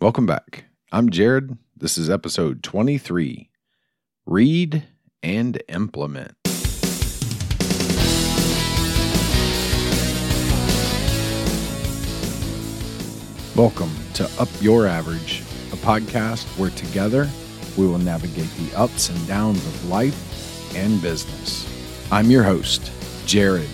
Welcome 0.00 0.26
back. 0.26 0.66
I'm 0.92 1.10
Jared. 1.10 1.58
This 1.76 1.98
is 1.98 2.08
episode 2.08 2.62
23 2.62 3.50
Read 4.26 4.84
and 5.24 5.60
Implement. 5.68 6.36
Welcome 13.56 13.90
to 14.14 14.30
Up 14.38 14.48
Your 14.60 14.86
Average, 14.86 15.40
a 15.72 15.76
podcast 15.78 16.44
where 16.56 16.70
together 16.70 17.28
we 17.76 17.88
will 17.88 17.98
navigate 17.98 18.50
the 18.50 18.78
ups 18.78 19.08
and 19.08 19.26
downs 19.26 19.66
of 19.66 19.88
life 19.88 20.76
and 20.76 21.02
business. 21.02 21.66
I'm 22.12 22.30
your 22.30 22.44
host, 22.44 22.92
Jared 23.26 23.66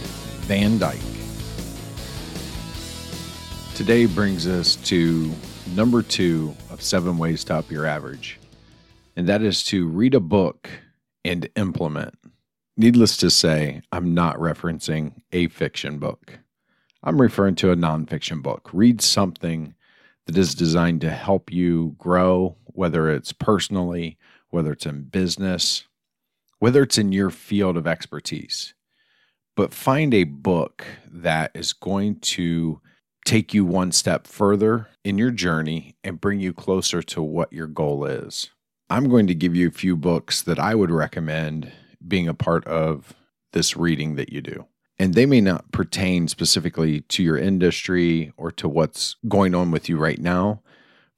Van 0.49 0.79
Dyke. 0.79 1.01
Today 3.75 4.07
brings 4.07 4.47
us 4.47 4.77
to 4.77 5.31
number 5.69 6.03
two 6.03 6.55
of 6.71 6.83
seven 6.83 7.19
ways 7.19 7.45
to 7.45 7.55
up 7.55 7.71
your 7.71 7.87
average, 7.87 8.39
and 9.17 9.27
that 9.29 9.43
is 9.43 9.63
to 9.65 9.89
read 9.89 10.15
a 10.15 10.21
book 10.21 10.69
and 11.25 11.49
implement. 11.57 12.15
Needless 12.77 13.17
to 13.19 13.31
say, 13.31 13.83
I'm 13.93 14.15
not 14.15 14.37
referencing 14.37 15.23
a 15.33 15.49
fiction 15.49 15.99
book. 15.99 16.41
I'm 17.03 17.21
referring 17.21 17.55
to 17.57 17.71
a 17.71 17.77
nonfiction 17.77 18.43
book. 18.43 18.71
Read 18.73 19.01
something 19.01 19.75
that 20.27 20.37
is 20.37 20.55
designed 20.55 21.01
to 21.03 21.11
help 21.11 21.53
you 21.53 21.95
grow, 21.99 22.57
whether 22.67 23.11
it's 23.11 23.33
personally, 23.33 24.19
whether 24.51 24.73
it's 24.73 24.87
in 24.87 25.03
business, 25.05 25.85
whether 26.59 26.83
it's 26.83 26.99
in 26.99 27.13
your 27.13 27.31
field 27.31 27.77
of 27.77 27.87
expertise. 27.87 28.75
But 29.57 29.75
find 29.75 30.13
a 30.15 30.25
book 30.25 30.85
that 31.11 31.53
is 31.55 31.73
going 31.73 32.21
to 32.21 32.81
take 33.25 33.55
you 33.55 33.65
one 33.65 33.93
step 33.93 34.27
further 34.27 34.89
in 35.03 35.19
your 35.19 35.31
journey 35.31 35.97
and 36.05 36.21
bring 36.21 36.41
you 36.41 36.53
closer 36.53 37.03
to 37.03 37.23
what 37.23 37.53
your 37.53 37.67
goal 37.67 38.05
is. 38.05 38.51
I'm 38.91 39.09
going 39.09 39.27
to 39.29 39.35
give 39.35 39.55
you 39.57 39.69
a 39.69 39.73
few 39.73 39.97
books 39.97 40.43
that 40.43 40.59
I 40.59 40.75
would 40.75 40.91
recommend 40.91 41.73
being 42.07 42.29
a 42.29 42.35
part 42.35 42.67
of 42.67 43.15
this 43.53 43.77
reading 43.77 44.17
that 44.17 44.33
you 44.33 44.41
do 44.41 44.67
and 44.99 45.15
they 45.15 45.27
may 45.27 45.41
not 45.41 45.71
pertain 45.73 46.29
specifically 46.29 47.01
to 47.03 47.23
your 47.23 47.37
industry 47.37 48.33
or 48.37 48.51
to 48.53 48.69
what's 48.69 49.17
going 49.29 49.55
on 49.55 49.71
with 49.71 49.89
you 49.89 49.97
right 49.97 50.21
now, 50.21 50.63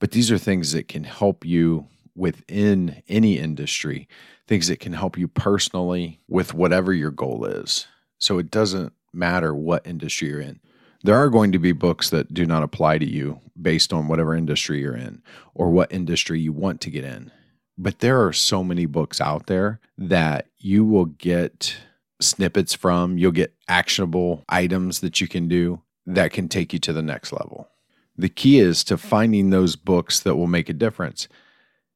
but 0.01 0.12
these 0.12 0.31
are 0.31 0.39
things 0.39 0.73
that 0.73 0.89
can 0.89 1.05
help 1.05 1.45
you 1.45 1.87
within 2.15 3.03
any 3.09 3.39
industry, 3.39 4.09
things 4.49 4.69
that 4.69 4.81
can 4.81 4.95
help 4.95 5.19
you 5.19 5.29
personally 5.29 6.21
with 6.29 6.55
whatever 6.55 6.93
your 6.93 7.11
goal 7.11 7.45
is. 7.45 7.87
So 8.19 8.39
it 8.39 8.51
doesn't 8.51 8.95
matter 9.12 9.55
what 9.55 9.87
industry 9.87 10.29
you're 10.29 10.41
in. 10.41 10.61
There 11.07 11.15
are 11.15 11.31
going 11.31 11.53
to 11.53 11.61
be 11.61 11.71
books 11.71 12.11
that 12.11 12.35
do 12.35 12.45
not 12.45 12.65
apply 12.65 12.99
to 12.99 13.09
you 13.09 13.39
based 13.62 13.93
on 13.93 14.09
whatever 14.09 14.35
industry 14.35 14.81
you're 14.81 14.97
in 14.97 15.23
or 15.55 15.71
what 15.71 15.93
industry 15.93 16.41
you 16.41 16.51
want 16.51 16.81
to 16.81 16.91
get 16.91 17.05
in. 17.05 17.31
But 17.79 18.01
there 18.01 18.27
are 18.27 18.33
so 18.33 18.65
many 18.65 18.87
books 18.87 19.21
out 19.21 19.47
there 19.47 19.79
that 19.97 20.49
you 20.59 20.84
will 20.84 21.05
get 21.05 21.77
snippets 22.21 22.75
from. 22.75 23.19
You'll 23.19 23.31
get 23.31 23.55
actionable 23.69 24.45
items 24.49 24.99
that 24.99 25.21
you 25.21 25.29
can 25.29 25.47
do 25.47 25.81
that 26.07 26.33
can 26.33 26.49
take 26.49 26.73
you 26.73 26.81
to 26.81 26.93
the 26.93 27.03
next 27.03 27.33
level. 27.33 27.69
The 28.17 28.29
key 28.29 28.59
is 28.59 28.83
to 28.83 28.99
finding 28.99 29.51
those 29.51 29.77
books 29.77 30.19
that 30.19 30.34
will 30.34 30.49
make 30.49 30.69
a 30.69 30.73
difference. 30.73 31.29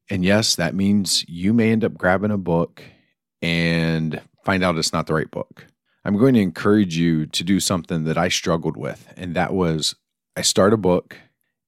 And 0.09 0.25
yes, 0.25 0.55
that 0.55 0.73
means 0.73 1.29
you 1.29 1.53
may 1.53 1.73
end 1.73 1.83
up 1.83 1.99
grabbing 1.99 2.31
a 2.31 2.39
book 2.39 2.81
and 3.43 4.21
find 4.45 4.63
out 4.63 4.79
it's 4.79 4.93
not 4.93 5.09
the 5.09 5.15
right 5.15 5.31
book. 5.33 5.67
I'm 6.05 6.17
going 6.17 6.35
to 6.35 6.41
encourage 6.41 6.97
you 6.97 7.27
to 7.27 7.45
do 7.45 7.61
something 7.61 8.05
that 8.05 8.17
I 8.17 8.29
struggled 8.29 8.77
with, 8.77 9.13
and 9.17 9.35
that 9.35 9.53
was 9.53 9.95
I 10.37 10.43
start 10.43 10.73
a 10.73 10.79
book, 10.79 11.17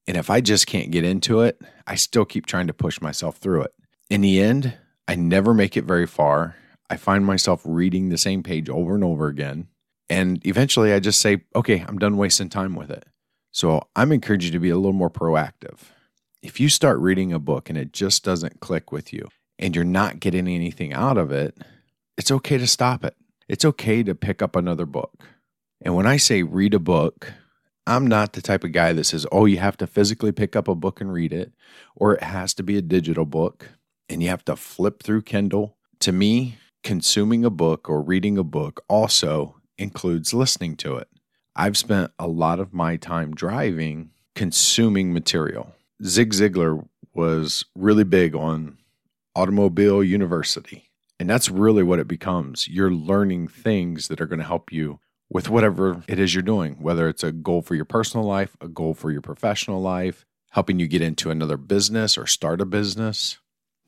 and 0.06 0.16
if 0.16 0.30
I 0.30 0.40
just 0.40 0.66
can't 0.66 0.90
get 0.90 1.04
into 1.04 1.40
it, 1.40 1.60
I 1.86 1.96
still 1.96 2.24
keep 2.24 2.46
trying 2.46 2.66
to 2.66 2.72
push 2.72 3.00
myself 3.00 3.36
through 3.36 3.62
it. 3.62 3.74
In 4.08 4.20
the 4.20 4.40
end, 4.40 4.74
I 5.06 5.14
never 5.14 5.52
make 5.52 5.76
it 5.76 5.84
very 5.84 6.06
far, 6.06 6.56
I 6.92 6.96
find 6.96 7.24
myself 7.24 7.62
reading 7.64 8.10
the 8.10 8.18
same 8.18 8.42
page 8.42 8.68
over 8.68 8.94
and 8.94 9.02
over 9.02 9.28
again. 9.28 9.68
And 10.10 10.46
eventually 10.46 10.92
I 10.92 11.00
just 11.00 11.22
say, 11.22 11.42
okay, 11.56 11.82
I'm 11.88 11.96
done 11.96 12.18
wasting 12.18 12.50
time 12.50 12.74
with 12.74 12.90
it. 12.90 13.06
So 13.50 13.88
I'm 13.96 14.12
encouraging 14.12 14.48
you 14.48 14.58
to 14.58 14.62
be 14.62 14.68
a 14.68 14.76
little 14.76 14.92
more 14.92 15.10
proactive. 15.10 15.78
If 16.42 16.60
you 16.60 16.68
start 16.68 16.98
reading 16.98 17.32
a 17.32 17.38
book 17.38 17.70
and 17.70 17.78
it 17.78 17.94
just 17.94 18.22
doesn't 18.24 18.60
click 18.60 18.92
with 18.92 19.10
you 19.10 19.28
and 19.58 19.74
you're 19.74 19.86
not 19.86 20.20
getting 20.20 20.46
anything 20.48 20.92
out 20.92 21.16
of 21.16 21.32
it, 21.32 21.56
it's 22.18 22.30
okay 22.30 22.58
to 22.58 22.66
stop 22.66 23.04
it. 23.04 23.16
It's 23.52 23.66
okay 23.66 24.02
to 24.04 24.14
pick 24.14 24.40
up 24.40 24.56
another 24.56 24.86
book. 24.86 25.24
And 25.82 25.94
when 25.94 26.06
I 26.06 26.16
say 26.16 26.42
read 26.42 26.72
a 26.72 26.78
book, 26.78 27.34
I'm 27.86 28.06
not 28.06 28.32
the 28.32 28.40
type 28.40 28.64
of 28.64 28.72
guy 28.72 28.94
that 28.94 29.04
says, 29.04 29.26
oh, 29.30 29.44
you 29.44 29.58
have 29.58 29.76
to 29.76 29.86
physically 29.86 30.32
pick 30.32 30.56
up 30.56 30.68
a 30.68 30.74
book 30.74 31.02
and 31.02 31.12
read 31.12 31.34
it, 31.34 31.52
or 31.94 32.14
it 32.14 32.22
has 32.22 32.54
to 32.54 32.62
be 32.62 32.78
a 32.78 32.82
digital 32.82 33.26
book 33.26 33.68
and 34.08 34.22
you 34.22 34.30
have 34.30 34.42
to 34.46 34.56
flip 34.56 35.02
through 35.02 35.20
Kindle. 35.22 35.76
To 36.00 36.12
me, 36.12 36.56
consuming 36.82 37.44
a 37.44 37.50
book 37.50 37.90
or 37.90 38.00
reading 38.00 38.38
a 38.38 38.42
book 38.42 38.82
also 38.88 39.60
includes 39.76 40.32
listening 40.32 40.74
to 40.76 40.96
it. 40.96 41.08
I've 41.54 41.76
spent 41.76 42.10
a 42.18 42.28
lot 42.28 42.58
of 42.58 42.72
my 42.72 42.96
time 42.96 43.34
driving 43.34 44.12
consuming 44.34 45.12
material. 45.12 45.74
Zig 46.02 46.32
Ziglar 46.32 46.88
was 47.12 47.66
really 47.76 48.04
big 48.04 48.34
on 48.34 48.78
Automobile 49.36 50.02
University. 50.02 50.88
And 51.22 51.30
that's 51.30 51.48
really 51.48 51.84
what 51.84 52.00
it 52.00 52.08
becomes. 52.08 52.66
You're 52.66 52.90
learning 52.90 53.46
things 53.46 54.08
that 54.08 54.20
are 54.20 54.26
going 54.26 54.40
to 54.40 54.44
help 54.44 54.72
you 54.72 54.98
with 55.30 55.48
whatever 55.48 56.02
it 56.08 56.18
is 56.18 56.34
you're 56.34 56.42
doing, 56.42 56.82
whether 56.82 57.08
it's 57.08 57.22
a 57.22 57.30
goal 57.30 57.62
for 57.62 57.76
your 57.76 57.84
personal 57.84 58.26
life, 58.26 58.56
a 58.60 58.66
goal 58.66 58.92
for 58.92 59.12
your 59.12 59.20
professional 59.20 59.80
life, 59.80 60.26
helping 60.50 60.80
you 60.80 60.88
get 60.88 61.00
into 61.00 61.30
another 61.30 61.56
business 61.56 62.18
or 62.18 62.26
start 62.26 62.60
a 62.60 62.64
business. 62.64 63.38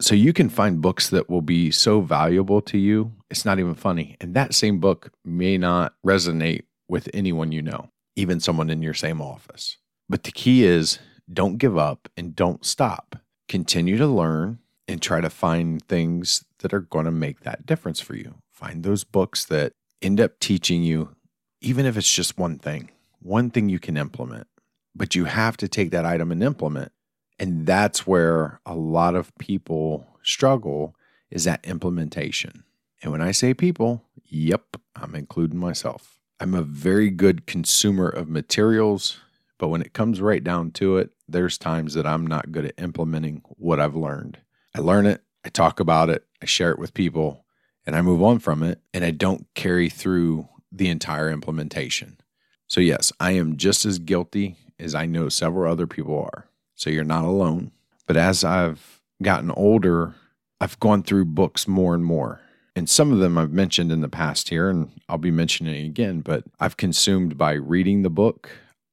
So 0.01 0.15
you 0.15 0.33
can 0.33 0.49
find 0.49 0.81
books 0.81 1.11
that 1.11 1.29
will 1.29 1.43
be 1.43 1.73
so 1.73 2.03
valuable 2.03 2.61
to 2.61 2.79
you, 2.79 3.11
it's 3.29 3.45
not 3.45 3.59
even 3.59 3.75
funny. 3.75 4.17
And 4.21 4.35
that 4.35 4.55
same 4.55 4.79
book 4.79 5.11
may 5.25 5.59
not 5.59 5.95
resonate 6.07 6.63
with 6.89 7.09
anyone 7.13 7.51
you 7.51 7.63
know, 7.63 7.91
even 8.15 8.39
someone 8.39 8.71
in 8.71 8.81
your 8.81 8.95
same 8.95 9.21
office. 9.21 9.77
But 10.09 10.23
the 10.23 10.31
key 10.31 10.63
is 10.63 11.01
don't 11.33 11.59
give 11.59 11.77
up 11.77 12.09
and 12.17 12.37
don't 12.37 12.65
stop. 12.65 13.17
Continue 13.49 13.97
to 13.99 14.07
learn 14.07 14.61
and 14.87 15.03
try 15.03 15.21
to 15.21 15.31
find 15.31 15.83
things 15.83 16.45
that 16.65 16.75
are 16.75 16.81
going 16.81 17.05
to 17.05 17.13
make 17.13 17.41
that 17.41 17.65
difference 17.65 18.01
for 18.01 18.17
you. 18.17 18.35
Find 18.51 18.83
those 18.83 19.05
books 19.05 19.45
that 19.45 19.73
end 20.03 20.21
up 20.21 20.41
teaching 20.41 20.83
you, 20.83 21.15
even 21.61 21.87
if 21.87 21.97
it's 21.97 22.13
just 22.13 22.37
one 22.37 22.59
thing, 22.59 22.91
one 23.21 23.51
thing 23.51 23.69
you 23.69 23.79
can 23.79 23.97
implement. 23.97 24.49
But 24.97 25.15
you 25.15 25.27
have 25.27 25.57
to 25.59 25.69
take 25.69 25.93
that 25.93 26.05
item 26.05 26.33
and 26.33 26.43
implement 26.43 26.91
and 27.39 27.67
that's 27.67 28.07
where 28.07 28.61
a 28.65 28.75
lot 28.75 29.15
of 29.15 29.37
people 29.39 30.07
struggle 30.23 30.95
is 31.31 31.45
that 31.45 31.65
implementation. 31.65 32.65
And 33.03 33.13
when 33.13 33.21
I 33.21 33.33
say 33.33 33.55
people, 33.55 34.05
yep, 34.25 34.77
I'm 34.95 35.15
including 35.15 35.59
myself. 35.59 36.21
I'm 36.41 36.55
a 36.55 36.63
very 36.63 37.11
good 37.11 37.47
consumer 37.47 38.09
of 38.09 38.29
materials, 38.29 39.19
but 39.59 39.69
when 39.69 39.83
it 39.83 39.93
comes 39.93 40.21
right 40.21 40.43
down 40.43 40.71
to 40.73 40.97
it, 40.99 41.11
there's 41.29 41.59
times 41.59 41.95
that 41.95 42.07
I'm 42.07 42.27
not 42.27 42.53
good 42.53 42.67
at 42.67 42.75
implementing 42.79 43.43
what 43.45 43.81
I've 43.81 43.97
learned. 43.97 44.39
I 44.75 44.81
learn 44.81 45.07
it, 45.07 45.23
I 45.45 45.49
talk 45.49 45.81
about 45.81 46.11
it, 46.11 46.25
I 46.45 46.47
share 46.47 46.71
it 46.73 46.79
with 46.79 46.93
people, 46.93 47.47
and 47.87 47.97
I 47.97 48.03
move 48.03 48.23
on 48.23 48.39
from 48.39 48.63
it, 48.63 48.79
and 48.93 49.03
I 49.03 49.13
don't 49.13 49.47
carry 49.55 49.89
through 49.89 50.47
the 50.71 50.91
entire 50.91 51.31
implementation. 51.31 52.19
So, 52.67 52.83
yes, 52.83 53.15
I 53.19 53.31
am 53.31 53.57
just 53.57 53.87
as 53.87 53.99
guilty 53.99 54.59
as 54.79 54.95
I 54.95 55.07
know 55.07 55.31
several 55.31 55.73
other 55.73 55.87
people 55.87 56.19
are. 56.19 56.47
So 56.75 56.91
you're 56.91 57.03
not 57.03 57.25
alone. 57.25 57.71
But 58.07 58.19
as 58.19 58.45
I've 58.45 59.01
gotten 59.23 59.53
older, 59.53 60.17
I've 60.61 60.79
gone 60.81 61.03
through 61.03 61.25
books 61.25 61.67
more 61.67 61.95
and 61.95 62.05
more. 62.05 62.43
And 62.77 62.91
some 62.91 63.11
of 63.11 63.21
them 63.21 63.39
I've 63.39 63.53
mentioned 63.53 63.91
in 63.91 64.03
the 64.03 64.09
past 64.11 64.51
here, 64.51 64.69
and 64.69 64.91
I'll 65.09 65.17
be 65.17 65.31
mentioning 65.31 65.87
again, 65.87 66.21
but 66.21 66.45
I've 66.61 66.77
consumed 66.77 67.39
by 67.39 67.53
reading 67.53 68.03
the 68.03 68.11
book. 68.11 68.51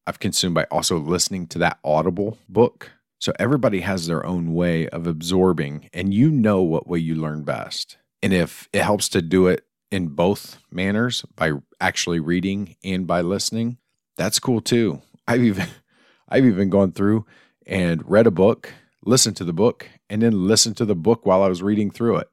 I've 0.08 0.20
consumed 0.20 0.56
by 0.56 0.64
also 0.72 1.00
listening 1.00 1.48
to 1.48 1.60
that 1.60 1.80
audible 1.84 2.38
book. 2.48 2.92
So 3.22 3.32
everybody 3.38 3.82
has 3.82 4.08
their 4.08 4.26
own 4.26 4.52
way 4.52 4.88
of 4.90 5.06
absorbing, 5.06 5.90
and 5.94 6.12
you 6.12 6.32
know 6.32 6.64
what 6.64 6.88
way 6.88 6.98
you 6.98 7.14
learn 7.14 7.44
best. 7.44 7.98
And 8.24 8.34
if 8.34 8.68
it 8.74 8.82
helps 8.82 9.08
to 9.10 9.22
do 9.22 9.46
it 9.46 9.64
in 9.92 10.08
both 10.08 10.58
manners 10.72 11.24
by 11.36 11.52
actually 11.80 12.20
reading 12.20 12.78
and 12.84 13.06
by 13.06 13.22
listening, 13.22 13.78
that's 14.18 14.40
cool 14.40 14.60
too. 14.60 15.04
I've 15.28 15.44
even 15.44 15.68
I've 16.30 16.46
even 16.46 16.72
gone 16.72 16.94
through 16.94 17.28
and 17.68 18.10
read 18.10 18.26
a 18.26 18.32
book, 18.32 18.74
listened 19.06 19.38
to 19.38 19.44
the 19.44 19.54
book, 19.54 19.88
and 20.10 20.24
then 20.24 20.48
listened 20.48 20.78
to 20.78 20.86
the 20.86 20.96
book 20.96 21.24
while 21.24 21.44
I 21.44 21.48
was 21.48 21.62
reading 21.62 21.92
through 21.92 22.18
it. 22.18 22.30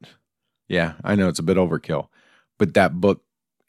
Yeah, 0.68 0.94
I 1.04 1.16
know 1.16 1.28
it's 1.28 1.38
a 1.38 1.42
bit 1.42 1.58
overkill, 1.58 2.08
but 2.58 2.72
that 2.74 2.98
book 2.98 3.22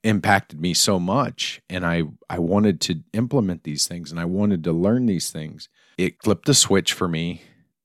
impacted 0.03 0.61
me 0.61 0.73
so 0.73 0.99
much 0.99 1.61
and 1.69 1.85
I 1.85 2.03
I 2.29 2.39
wanted 2.39 2.79
to 2.81 3.01
implement 3.13 3.63
these 3.63 3.87
things 3.87 4.11
and 4.11 4.19
I 4.19 4.25
wanted 4.25 4.63
to 4.63 4.71
learn 4.71 5.05
these 5.05 5.31
things. 5.31 5.67
It 5.97 6.23
flipped 6.23 6.47
a 6.49 6.53
switch 6.53 6.93
for 6.93 7.07
me 7.07 7.41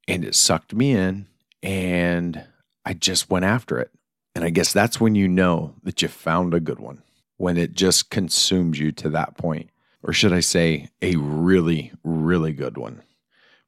and 0.07 0.25
it 0.25 0.35
sucked 0.35 0.75
me 0.75 0.93
in 0.93 1.27
and 1.63 2.45
I 2.85 2.95
just 2.95 3.31
went 3.31 3.45
after 3.45 3.79
it. 3.79 3.91
And 4.35 4.45
I 4.45 4.51
guess 4.51 4.73
that's 4.73 5.01
when 5.01 5.15
you 5.15 5.29
know 5.29 5.75
that 5.83 6.03
you 6.03 6.09
found 6.09 6.55
a 6.55 6.61
good 6.61 6.79
one. 6.79 7.03
When 7.37 7.57
it 7.57 7.75
just 7.75 8.11
consumes 8.11 8.79
you 8.79 8.93
to 8.93 9.09
that 9.11 9.37
point. 9.37 9.71
Or 10.03 10.13
should 10.13 10.33
I 10.33 10.41
say 10.41 10.91
a 11.03 11.17
really 11.17 11.93
really 12.05 12.53
good 12.53 12.77
one 12.77 13.03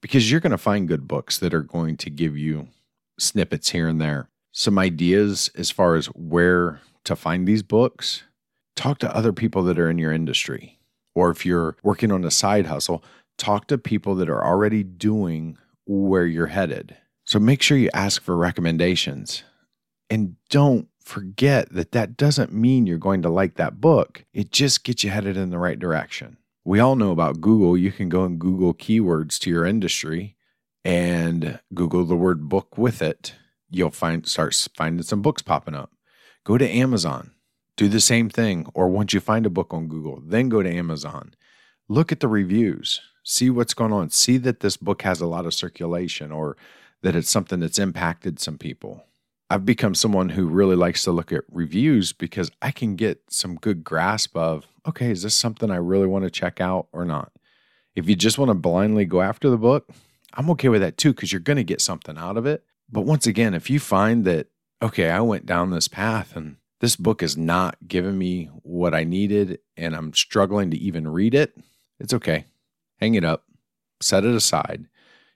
because 0.01 0.31
you're 0.31 0.41
going 0.41 0.53
to 0.53 0.59
find 0.59 0.87
good 0.87 1.09
books 1.09 1.39
that 1.39 1.55
are 1.55 1.63
going 1.63 1.97
to 1.97 2.11
give 2.11 2.37
you 2.37 2.69
snippets 3.19 3.71
here 3.71 3.89
and 3.89 4.01
there. 4.01 4.29
Some 4.53 4.79
ideas 4.79 5.51
as 5.57 5.71
far 5.71 5.97
as 5.97 6.07
where 6.07 6.81
to 7.05 7.17
find 7.17 7.47
these 7.47 7.63
books. 7.63 8.23
Talk 8.77 8.99
to 8.99 9.17
other 9.17 9.33
people 9.33 9.63
that 9.65 9.79
are 9.79 9.91
in 9.91 9.99
your 9.99 10.13
industry. 10.13 10.79
Or 11.15 11.31
if 11.31 11.45
you're 11.45 11.77
working 11.83 12.13
on 12.13 12.25
a 12.25 12.31
side 12.31 12.67
hustle, 12.67 13.03
talk 13.39 13.67
to 13.69 13.79
people 13.79 14.15
that 14.17 14.29
are 14.29 14.45
already 14.45 14.83
doing 14.83 15.59
where 15.87 16.27
you're 16.27 16.47
headed. 16.47 16.97
So 17.25 17.39
make 17.39 17.63
sure 17.63 17.79
you 17.79 17.91
ask 17.95 18.23
for 18.23 18.37
recommendations. 18.37 19.43
And 20.11 20.37
don't 20.51 20.89
forget 21.01 21.73
that 21.73 21.93
that 21.93 22.17
doesn't 22.17 22.53
mean 22.53 22.87
you're 22.87 22.99
going 22.99 23.23
to 23.23 23.29
like 23.29 23.55
that 23.55 23.81
book. 23.81 24.25
It 24.33 24.51
just 24.51 24.85
gets 24.85 25.03
you 25.03 25.11
headed 25.11 25.37
in 25.37 25.51
the 25.51 25.59
right 25.59 25.79
direction. 25.79 26.37
We 26.65 26.81
all 26.81 26.97
know 26.97 27.13
about 27.13 27.41
Google. 27.41 27.77
You 27.77 27.93
can 27.93 28.09
go 28.09 28.25
and 28.25 28.39
Google 28.39 28.75
keywords 28.75 29.39
to 29.41 29.51
your 29.51 29.65
industry 29.65 30.37
and 30.85 31.61
Google 31.75 32.05
the 32.05 32.17
word 32.17 32.49
book 32.49 32.77
with 32.77 33.03
it. 33.03 33.35
You'll 33.71 33.91
find 33.91 34.27
start 34.27 34.69
finding 34.77 35.03
some 35.03 35.23
books 35.23 35.43
popping 35.43 35.75
up. 35.75 35.93
Go 36.45 36.59
to 36.59 36.69
Amazon. 36.69 37.33
Do 37.77 37.89
the 37.89 38.01
same 38.01 38.29
thing. 38.29 38.67
Or 38.75 38.89
once 38.89 39.13
you 39.13 39.21
find 39.21 39.47
a 39.47 39.51
book 39.51 39.73
on 39.73 39.89
Google, 39.89 40.21
then 40.25 40.49
go 40.49 40.63
to 40.63 40.75
Amazon. 40.75 41.35
Look 41.89 42.11
at 42.11 42.21
the 42.21 42.29
reviews. 42.29 43.01
See 43.23 43.51
what's 43.51 43.75
going 43.75 43.93
on. 43.93 44.11
See 44.11 44.39
that 44.39 44.61
this 44.61 44.77
book 44.77 45.03
has 45.03 45.21
a 45.21 45.27
lot 45.27 45.47
of 45.47 45.55
circulation 45.55 46.33
or 46.33 46.57
that 47.03 47.15
it's 47.15 47.31
something 47.31 47.61
that's 47.61 47.79
impacted 47.79 48.41
some 48.41 48.59
people. 48.59 49.05
I've 49.49 49.65
become 49.65 49.95
someone 49.95 50.31
who 50.31 50.47
really 50.49 50.75
likes 50.75 51.05
to 51.05 51.13
look 51.13 51.33
at 51.33 51.45
reviews 51.51 52.13
because 52.13 52.51
I 52.61 52.73
can 52.73 52.97
get 52.97 53.23
some 53.29 53.57
good 53.57 53.85
grasp 53.85 54.37
of, 54.37 54.67
okay, 54.89 55.11
is 55.11 55.23
this 55.23 55.35
something 55.35 55.71
I 55.71 55.77
really 55.77 56.07
want 56.07 56.25
to 56.25 56.31
check 56.31 56.61
out 56.61 56.89
or 56.93 57.05
not? 57.05 57.31
If 57.95 58.09
you 58.09 58.17
just 58.17 58.39
want 58.39 58.49
to 58.51 58.55
blindly 58.55 59.05
go 59.05 59.23
after 59.23 59.49
the 59.49 59.57
book, 59.57 59.89
I'm 60.35 60.51
okay 60.51 60.69
with 60.69 60.81
that 60.81 60.97
too 60.97 61.13
because 61.13 61.33
you're 61.33 61.41
going 61.41 61.57
to 61.59 61.65
get 61.65 61.81
something 61.81 62.19
out 62.19 62.37
of 62.37 62.47
it. 62.47 62.65
But 62.91 63.03
once 63.03 63.27
again, 63.27 63.55
if 63.55 63.71
you 63.71 63.79
find 63.79 64.25
that, 64.25 64.49
okay, 64.83 65.11
I 65.11 65.21
went 65.21 65.47
down 65.47 65.71
this 65.71 65.89
path 65.89 66.35
and 66.37 66.57
this 66.81 66.97
book 66.97 67.23
is 67.23 67.37
not 67.37 67.77
giving 67.87 68.19
me 68.19 68.51
what 68.63 68.95
I 68.95 69.05
needed 69.05 69.59
and 69.77 69.95
I'm 69.95 70.13
struggling 70.13 70.71
to 70.71 70.77
even 70.77 71.09
read 71.09 71.35
it, 71.35 71.57
it's 71.99 72.15
okay. 72.15 72.47
Hang 73.01 73.15
it 73.15 73.25
up, 73.25 73.45
set 74.01 74.25
it 74.25 74.35
aside. 74.35 74.87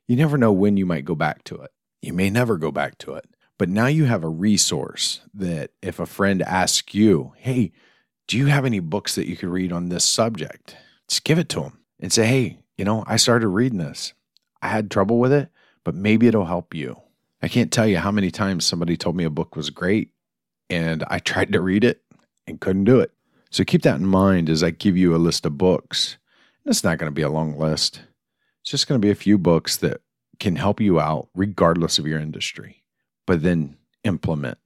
You 0.06 0.16
never 0.16 0.36
know 0.36 0.52
when 0.52 0.76
you 0.76 0.86
might 0.86 1.04
go 1.04 1.14
back 1.14 1.44
to 1.44 1.56
it. 1.56 1.70
You 2.02 2.12
may 2.12 2.30
never 2.30 2.56
go 2.56 2.70
back 2.70 2.98
to 2.98 3.14
it. 3.14 3.26
But 3.58 3.68
now 3.68 3.86
you 3.86 4.06
have 4.06 4.24
a 4.24 4.28
resource 4.28 5.20
that 5.34 5.72
if 5.82 6.00
a 6.00 6.06
friend 6.06 6.40
asks 6.42 6.94
you, 6.94 7.34
hey, 7.36 7.72
do 8.26 8.38
you 8.38 8.46
have 8.46 8.64
any 8.64 8.80
books 8.80 9.14
that 9.14 9.28
you 9.28 9.36
could 9.36 9.50
read 9.50 9.72
on 9.72 9.88
this 9.88 10.04
subject? 10.04 10.76
Just 11.08 11.24
give 11.24 11.38
it 11.38 11.48
to 11.50 11.60
them 11.60 11.80
and 11.98 12.12
say, 12.12 12.26
hey, 12.26 12.58
you 12.78 12.84
know, 12.84 13.04
I 13.06 13.16
started 13.16 13.48
reading 13.48 13.78
this. 13.78 14.14
I 14.62 14.68
had 14.68 14.90
trouble 14.90 15.18
with 15.18 15.32
it, 15.32 15.50
but 15.84 15.94
maybe 15.94 16.26
it'll 16.26 16.46
help 16.46 16.74
you. 16.74 17.00
I 17.42 17.48
can't 17.48 17.72
tell 17.72 17.86
you 17.86 17.98
how 17.98 18.10
many 18.10 18.30
times 18.30 18.64
somebody 18.64 18.96
told 18.96 19.16
me 19.16 19.24
a 19.24 19.30
book 19.30 19.56
was 19.56 19.70
great 19.70 20.12
and 20.70 21.04
I 21.08 21.18
tried 21.18 21.52
to 21.52 21.60
read 21.60 21.84
it 21.84 22.02
and 22.46 22.60
couldn't 22.60 22.84
do 22.84 23.00
it. 23.00 23.12
So 23.50 23.64
keep 23.64 23.82
that 23.82 23.98
in 23.98 24.06
mind 24.06 24.48
as 24.48 24.62
I 24.62 24.70
give 24.70 24.96
you 24.96 25.14
a 25.14 25.18
list 25.18 25.44
of 25.44 25.58
books. 25.58 26.16
It's 26.64 26.84
not 26.84 26.98
going 26.98 27.10
to 27.10 27.14
be 27.14 27.22
a 27.22 27.28
long 27.28 27.58
list. 27.58 28.02
It's 28.62 28.70
just 28.70 28.86
going 28.86 29.00
to 29.00 29.04
be 29.04 29.10
a 29.10 29.16
few 29.16 29.38
books 29.38 29.76
that 29.78 30.00
can 30.38 30.56
help 30.56 30.80
you 30.80 31.00
out 31.00 31.28
regardless 31.34 31.98
of 31.98 32.06
your 32.06 32.20
industry 32.20 32.80
but 33.30 33.44
then 33.44 33.76
implement. 34.02 34.58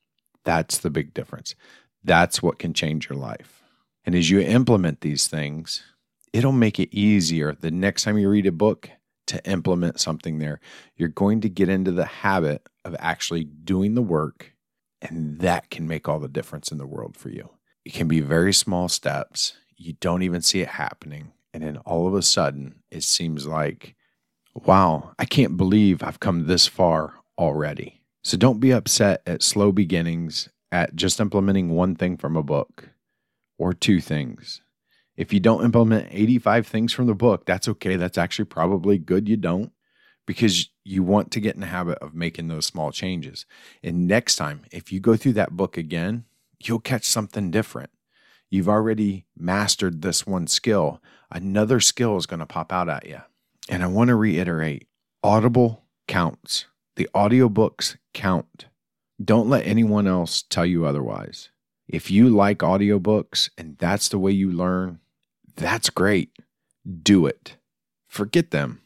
That's 0.45 0.79
the 0.79 0.89
big 0.89 1.13
difference. 1.13 1.55
That's 2.03 2.43
what 2.43 2.59
can 2.59 2.73
change 2.73 3.11
your 3.11 3.19
life. 3.19 3.63
And 4.07 4.15
as 4.15 4.31
you 4.31 4.41
implement 4.41 5.03
these 5.03 5.27
things, 5.27 5.83
it'll 6.33 6.51
make 6.51 6.81
it 6.81 6.89
easier 6.91 7.53
the 7.53 7.71
next 7.71 8.05
time 8.05 8.17
you 8.17 8.31
read 8.31 8.47
a 8.47 8.53
book 8.53 8.89
to 9.27 9.45
implement 9.47 10.01
something 10.01 10.39
there. 10.39 10.61
You're 10.97 11.11
going 11.11 11.43
to 11.43 11.51
get 11.51 11.69
into 11.69 11.93
the 11.93 12.07
habit 12.07 12.67
of 12.87 12.97
actually 12.99 13.45
doing 13.45 13.95
the 13.95 14.01
work, 14.01 14.54
and 15.05 15.39
that 15.41 15.71
can 15.71 15.87
make 15.87 16.09
all 16.09 16.19
the 16.19 16.29
difference 16.29 16.73
in 16.73 16.79
the 16.79 16.87
world 16.87 17.17
for 17.17 17.29
you. 17.29 17.51
It 17.85 17.93
can 17.93 18.09
be 18.09 18.21
very 18.21 18.53
small 18.53 18.89
steps. 18.89 19.55
You 19.77 19.93
don't 20.01 20.23
even 20.23 20.41
see 20.41 20.61
it 20.61 20.69
happening. 20.69 21.33
And 21.53 21.63
then 21.63 21.77
all 21.79 22.09
of 22.09 22.15
a 22.15 22.23
sudden, 22.23 22.83
it 22.91 23.03
seems 23.03 23.47
like, 23.47 23.95
wow, 24.55 25.15
I 25.19 25.27
can't 25.27 25.57
believe 25.57 26.03
I've 26.03 26.21
come 26.21 26.47
this 26.47 26.67
far 26.67 27.15
already. 27.39 28.01
So 28.23 28.37
don't 28.37 28.61
be 28.61 28.73
upset 28.73 29.23
at 29.27 29.43
slow 29.43 29.71
beginnings, 29.71 30.49
at 30.73 30.97
just 30.97 31.21
implementing 31.21 31.71
one 31.71 31.95
thing 31.95 32.17
from 32.17 32.37
a 32.37 32.43
book 32.43 32.89
or 33.59 33.75
two 33.75 34.01
things. 34.01 34.63
If 35.17 35.33
you 35.33 35.39
don't 35.39 35.65
implement 35.65 36.09
85 36.11 36.67
things 36.67 36.93
from 36.93 37.07
the 37.07 37.15
book, 37.15 37.45
that's 37.45 37.69
okay. 37.69 37.97
That's 37.97 38.19
actually 38.19 38.47
probably 38.47 38.99
good 38.99 39.29
you 39.29 39.37
don't 39.37 39.71
because 40.27 40.71
you 40.85 41.03
want 41.03 41.31
to 41.33 41.41
get 41.41 41.55
in 41.55 41.61
the 41.61 41.67
habit 41.67 41.99
of 41.99 42.15
making 42.15 42.49
those 42.49 42.67
small 42.67 42.93
changes. 42.93 43.47
And 43.83 44.07
next 44.07 44.37
time, 44.37 44.63
if 44.71 44.93
you 44.93 45.01
go 45.01 45.17
through 45.17 45.35
that 45.35 45.57
book 45.57 45.77
again, 45.77 46.25
you'll 46.63 46.81
catch 46.81 47.05
something 47.05 47.51
different. 47.51 47.91
You've 48.51 48.69
already 48.69 49.27
mastered 49.37 50.03
this 50.03 50.27
one 50.27 50.47
skill. 50.47 51.03
Another 51.31 51.81
skill 51.81 52.17
is 52.17 52.27
going 52.27 52.41
to 52.41 52.47
pop 52.47 52.73
out 52.73 52.89
at 52.89 53.07
you. 53.07 53.21
And 53.69 53.83
I 53.83 53.87
want 53.87 54.09
to 54.09 54.15
reiterate 54.15 54.87
Audible 55.23 55.85
counts. 56.07 56.67
The 56.97 57.09
audiobooks 57.15 57.97
count. 58.13 58.67
Don't 59.23 59.49
let 59.49 59.67
anyone 59.67 60.07
else 60.07 60.43
tell 60.43 60.67
you 60.67 60.85
otherwise. 60.85 61.49
If 61.89 62.11
you 62.11 62.29
like 62.29 62.59
audiobooks 62.59 63.51
and 63.57 63.77
that's 63.79 64.09
the 64.09 64.19
way 64.19 64.33
you 64.33 64.53
learn, 64.53 65.01
that's 65.57 65.91
great. 65.91 66.31
Do 67.03 67.27
it. 67.27 67.57
Forget 68.07 68.51
them. 68.51 68.83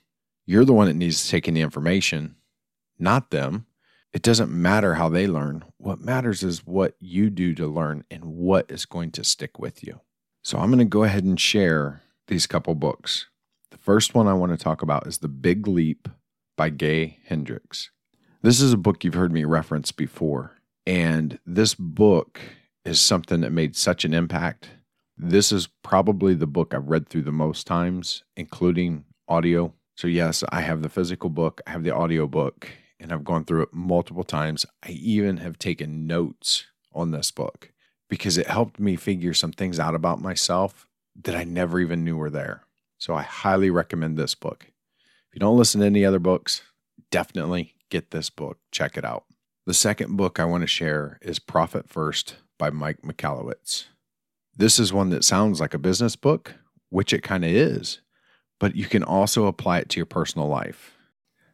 You're 0.49 0.65
the 0.65 0.73
one 0.73 0.87
that 0.87 0.95
needs 0.95 1.23
to 1.23 1.31
take 1.31 1.47
in 1.47 1.53
the 1.53 1.61
information, 1.61 2.37
not 2.99 3.31
them. 3.31 3.67
It 4.15 4.23
doesn't 4.23 4.51
matter 4.51 4.95
how 4.95 5.11
they 5.11 5.27
learn. 5.27 5.63
What 5.77 6.01
matters 6.01 6.43
is 6.43 6.67
what 6.67 6.95
you 6.99 7.29
do 7.29 7.55
to 7.57 7.67
learn 7.67 8.05
and 8.11 8.25
what 8.25 8.71
is 8.71 8.87
going 8.87 9.11
to 9.11 9.25
stick 9.25 9.59
with 9.59 9.85
you. 9.85 10.01
So 10.43 10.57
I'm 10.57 10.71
going 10.71 10.79
to 10.79 10.87
go 10.87 11.05
ahead 11.05 11.23
and 11.23 11.39
share 11.39 12.03
these 12.29 12.47
couple 12.47 12.75
books. 12.75 13.27
The 13.73 13.77
first 13.77 14.15
one 14.15 14.27
I 14.27 14.33
want 14.33 14.53
to 14.53 14.57
talk 14.57 14.81
about 14.81 15.07
is 15.07 15.19
The 15.19 15.29
Big 15.29 15.69
Leap 15.69 16.09
by 16.57 16.71
Gay 16.71 17.19
Hendricks. 17.27 17.91
This 18.41 18.63
is 18.63 18.73
a 18.73 18.79
book 18.79 19.05
you've 19.05 19.13
heard 19.13 19.33
me 19.33 19.45
reference 19.45 19.93
before. 19.93 20.57
And 20.87 21.39
this 21.45 21.75
book 21.75 22.41
is 22.87 23.03
something 23.03 23.43
that 23.43 23.53
made 23.53 23.77
such 23.77 24.07
an 24.07 24.15
impact. 24.15 24.71
This 25.15 25.53
is 25.53 25.69
probably 25.83 26.33
the 26.33 26.47
book 26.47 26.73
I've 26.73 26.89
read 26.89 27.07
through 27.07 27.25
the 27.25 27.33
most 27.33 27.67
times, 27.67 28.25
including 28.35 29.05
audio. 29.29 29.75
So, 29.99 30.07
yes, 30.07 30.45
I 30.51 30.61
have 30.61 30.83
the 30.83 30.89
physical 30.89 31.29
book, 31.29 31.61
I 31.67 31.73
have 31.73 31.83
the 31.83 31.93
audio 31.93 32.29
book, 32.29 32.69
and 33.01 33.13
I've 33.13 33.25
gone 33.25 33.45
through 33.45 33.63
it 33.63 33.75
multiple 33.75 34.23
times. 34.23 34.65
I 34.81 34.91
even 34.91 35.39
have 35.39 35.59
taken 35.59 36.07
notes 36.07 36.67
on 36.93 37.11
this 37.11 37.33
book 37.33 37.73
because 38.09 38.39
it 38.39 38.47
helped 38.47 38.79
me 38.79 38.95
figure 38.95 39.35
some 39.35 39.51
things 39.51 39.81
out 39.81 39.97
about 39.97 40.21
myself 40.21 40.87
that 41.25 41.35
I 41.35 41.43
never 41.43 41.81
even 41.81 42.05
knew 42.05 42.17
were 42.17 42.31
there. 42.31 42.63
So, 42.99 43.13
I 43.13 43.23
highly 43.23 43.71
recommend 43.71 44.17
this 44.17 44.37
book. 44.37 44.67
If 44.69 45.35
you 45.35 45.41
don't 45.41 45.59
listen 45.59 45.81
to 45.81 45.87
any 45.89 46.05
other 46.05 46.21
books, 46.21 46.63
definitely 47.11 47.75
get 47.91 48.13
this 48.13 48.31
book. 48.31 48.59
Check 48.71 48.97
it 48.97 49.05
out. 49.05 49.25
The 49.67 49.75
second 49.75 50.17
book 50.17 50.39
I 50.39 50.45
want 50.45 50.61
to 50.61 50.69
share 50.69 51.19
is 51.23 51.41
Profit 51.41 51.89
First 51.89 52.37
by 52.57 52.71
Mike 52.71 53.03
Michalowicz. 53.03 53.87
This 54.57 54.79
is 54.79 54.93
one 54.93 55.11
that 55.11 55.25
sounds 55.25 55.61
like 55.61 55.75
a 55.75 55.79
business 55.79 56.15
book, 56.15 56.55
which 56.89 57.13
it 57.13 57.25
kind 57.25 57.45
of 57.45 57.51
is, 57.51 57.99
but 58.59 58.77
you 58.77 58.87
can 58.87 59.03
also 59.03 59.47
apply 59.47 59.79
it 59.79 59.89
to 59.91 59.97
your 59.99 60.07
personal 60.07 60.49
life. 60.49 60.97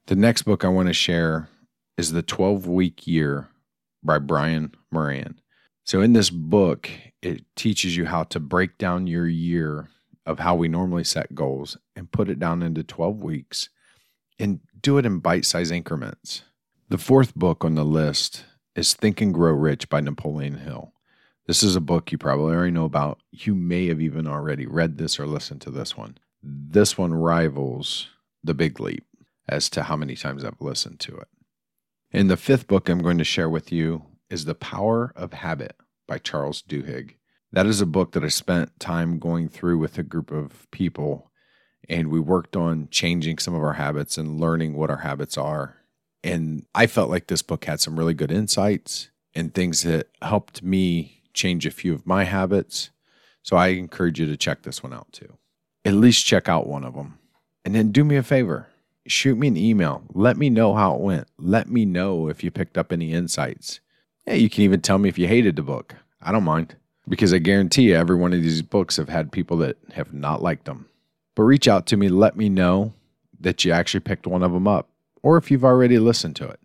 The 0.06 0.16
next 0.16 0.42
book 0.42 0.64
I 0.64 0.68
want 0.68 0.88
to 0.88 0.94
share 0.94 1.49
is 1.96 2.12
The 2.12 2.23
12 2.23 2.66
Week 2.66 3.06
Year 3.06 3.49
by 4.02 4.18
Brian 4.18 4.73
Moran. 4.90 5.40
So, 5.84 6.00
in 6.00 6.12
this 6.12 6.30
book, 6.30 6.90
it 7.23 7.44
teaches 7.56 7.96
you 7.96 8.06
how 8.06 8.25
to 8.25 8.40
break 8.40 8.78
down 8.78 9.06
your 9.06 9.26
year 9.26 9.88
of 10.26 10.38
how 10.38 10.54
we 10.54 10.68
normally 10.68 11.04
set 11.04 11.34
goals 11.34 11.76
and 11.94 12.11
put 12.11 12.28
it 12.28 12.38
down 12.38 12.62
into 12.62 12.82
12 12.82 13.18
weeks 13.18 13.68
and 14.38 14.61
do 14.80 14.99
it 14.99 15.06
in 15.06 15.18
bite 15.18 15.44
sized 15.44 15.73
increments. 15.73 16.42
The 16.88 16.99
fourth 16.99 17.34
book 17.34 17.64
on 17.64 17.75
the 17.75 17.84
list 17.84 18.44
is 18.75 18.94
Think 18.94 19.20
and 19.20 19.32
Grow 19.32 19.52
Rich 19.52 19.88
by 19.88 20.00
Napoleon 20.00 20.58
Hill. 20.58 20.92
This 21.46 21.62
is 21.62 21.76
a 21.76 21.80
book 21.80 22.11
you 22.11 22.18
probably 22.18 22.54
already 22.54 22.73
know 22.73 22.87
about. 22.87 23.20
You 23.30 23.54
may 23.54 23.87
have 23.88 24.00
even 24.00 24.26
already 24.26 24.66
read 24.66 24.96
this 24.96 25.18
or 25.18 25.26
listened 25.26 25.61
to 25.62 25.70
this 25.70 25.96
one. 25.96 26.18
This 26.46 26.98
one 26.98 27.14
rivals 27.14 28.08
The 28.42 28.52
Big 28.52 28.78
Leap 28.78 29.04
as 29.48 29.70
to 29.70 29.84
how 29.84 29.96
many 29.96 30.14
times 30.14 30.44
I've 30.44 30.60
listened 30.60 31.00
to 31.00 31.16
it. 31.16 31.28
And 32.12 32.30
the 32.30 32.36
fifth 32.36 32.66
book 32.66 32.88
I'm 32.88 33.02
going 33.02 33.16
to 33.16 33.24
share 33.24 33.48
with 33.48 33.72
you 33.72 34.04
is 34.28 34.44
The 34.44 34.54
Power 34.54 35.12
of 35.16 35.32
Habit 35.32 35.76
by 36.06 36.18
Charles 36.18 36.60
Duhigg. 36.60 37.14
That 37.50 37.66
is 37.66 37.80
a 37.80 37.86
book 37.86 38.12
that 38.12 38.24
I 38.24 38.28
spent 38.28 38.78
time 38.78 39.18
going 39.18 39.48
through 39.48 39.78
with 39.78 39.96
a 39.96 40.02
group 40.02 40.30
of 40.30 40.70
people 40.70 41.30
and 41.88 42.10
we 42.10 42.20
worked 42.20 42.56
on 42.56 42.88
changing 42.90 43.38
some 43.38 43.54
of 43.54 43.62
our 43.62 43.74
habits 43.74 44.18
and 44.18 44.40
learning 44.40 44.74
what 44.74 44.90
our 44.90 44.98
habits 44.98 45.38
are. 45.38 45.76
And 46.22 46.66
I 46.74 46.86
felt 46.86 47.10
like 47.10 47.26
this 47.26 47.42
book 47.42 47.64
had 47.64 47.80
some 47.80 47.98
really 47.98 48.14
good 48.14 48.30
insights 48.30 49.10
and 49.34 49.54
things 49.54 49.82
that 49.82 50.08
helped 50.20 50.62
me 50.62 51.22
change 51.32 51.66
a 51.66 51.70
few 51.70 51.94
of 51.94 52.06
my 52.06 52.24
habits. 52.24 52.90
So 53.42 53.56
I 53.56 53.68
encourage 53.68 54.20
you 54.20 54.26
to 54.26 54.36
check 54.36 54.62
this 54.62 54.82
one 54.82 54.92
out 54.92 55.12
too. 55.12 55.38
At 55.85 55.95
least 55.95 56.26
check 56.26 56.49
out 56.49 56.67
one 56.67 56.85
of 56.85 56.95
them. 56.95 57.19
And 57.64 57.75
then 57.75 57.93
do 57.93 58.05
me 58.05 58.17
a 58.17 58.23
favor 58.23 58.69
shoot 59.07 59.37
me 59.37 59.49
an 59.49 59.57
email. 59.57 60.03
Let 60.12 60.37
me 60.37 60.50
know 60.50 60.75
how 60.75 60.95
it 60.95 61.00
went. 61.00 61.29
Let 61.38 61.69
me 61.69 61.85
know 61.85 62.29
if 62.29 62.43
you 62.43 62.50
picked 62.50 62.79
up 62.79 62.93
any 62.93 63.12
insights. 63.12 63.81
Yeah, 64.26 64.35
you 64.35 64.49
can 64.49 64.62
even 64.62 64.81
tell 64.81 64.99
me 64.99 65.09
if 65.09 65.19
you 65.19 65.29
hated 65.29 65.57
the 65.57 65.62
book. 65.62 65.95
I 66.23 66.33
don't 66.33 66.45
mind 66.45 66.76
because 67.09 67.35
I 67.35 67.38
guarantee 67.38 67.83
you 67.83 67.97
every 67.97 68.17
one 68.17 68.33
of 68.33 68.43
these 68.43 68.62
books 68.62 68.97
have 68.97 69.09
had 69.11 69.33
people 69.33 69.59
that 69.59 69.76
have 69.93 70.12
not 70.14 70.43
liked 70.43 70.64
them. 70.64 70.87
But 71.35 71.43
reach 71.43 71.69
out 71.69 71.87
to 71.88 71.97
me, 71.97 72.09
let 72.09 72.37
me 72.37 72.49
know 72.49 72.95
that 73.41 73.64
you 73.64 73.73
actually 73.73 74.00
picked 74.00 74.26
one 74.26 74.43
of 74.43 74.53
them 74.53 74.67
up 74.67 74.88
or 75.23 75.37
if 75.37 75.50
you've 75.50 75.64
already 75.64 75.99
listened 75.99 76.37
to 76.37 76.49
it. 76.49 76.61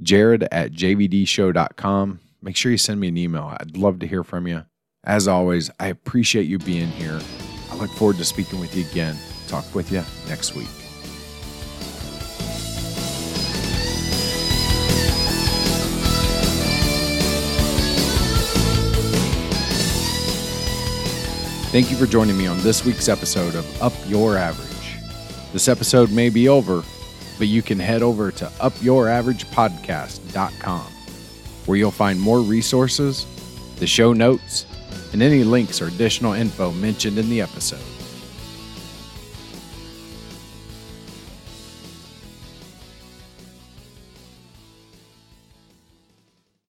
Jared 0.00 0.44
at 0.52 0.72
jvdshow.com. 0.72 2.20
Make 2.42 2.56
sure 2.56 2.70
you 2.70 2.78
send 2.78 3.00
me 3.00 3.08
an 3.08 3.16
email. 3.16 3.54
I'd 3.58 3.76
love 3.76 3.98
to 4.00 4.06
hear 4.06 4.22
from 4.22 4.46
you. 4.46 4.64
As 5.02 5.26
always, 5.26 5.70
I 5.80 5.88
appreciate 5.88 6.46
you 6.46 6.58
being 6.58 6.88
here. 6.88 7.20
Look 7.84 7.92
forward 7.98 8.16
to 8.16 8.24
speaking 8.24 8.58
with 8.60 8.74
you 8.74 8.82
again. 8.86 9.14
Talk 9.46 9.74
with 9.74 9.92
you 9.92 10.02
next 10.26 10.54
week. 10.54 10.68
Thank 21.70 21.90
you 21.90 21.98
for 21.98 22.06
joining 22.06 22.38
me 22.38 22.46
on 22.46 22.58
this 22.62 22.86
week's 22.86 23.10
episode 23.10 23.54
of 23.54 23.82
Up 23.82 23.92
Your 24.06 24.38
Average. 24.38 24.96
This 25.52 25.68
episode 25.68 26.10
may 26.10 26.30
be 26.30 26.48
over, 26.48 26.82
but 27.36 27.48
you 27.48 27.60
can 27.60 27.78
head 27.78 28.02
over 28.02 28.30
to 28.30 28.46
upyouraveragepodcast.com 28.46 30.86
where 31.66 31.76
you'll 31.76 31.90
find 31.90 32.18
more 32.18 32.40
resources, 32.40 33.26
the 33.76 33.86
show 33.86 34.14
notes, 34.14 34.64
and 35.14 35.22
any 35.22 35.44
links 35.44 35.80
or 35.80 35.86
additional 35.86 36.32
info 36.32 36.72
mentioned 36.72 37.16
in 37.18 37.30
the 37.30 37.40
episode. 37.40 37.93